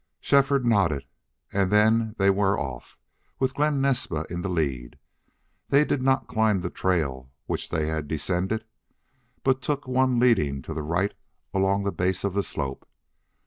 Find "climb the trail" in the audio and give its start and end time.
6.27-7.29